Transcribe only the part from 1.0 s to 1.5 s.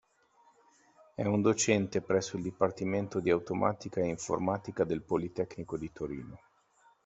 È un